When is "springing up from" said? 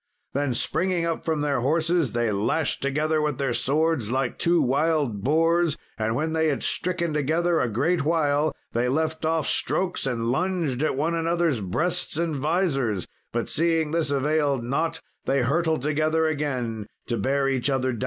0.55-1.41